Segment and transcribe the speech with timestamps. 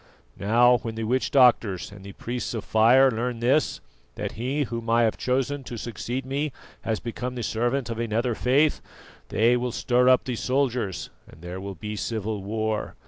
[0.39, 3.81] Now when the witch doctors and the priests of fire learn this,
[4.15, 8.33] that he whom I have chosen to succeed me has become the servant of another
[8.33, 8.81] faith,
[9.29, 12.95] they will stir up the soldiers and there will be civil war.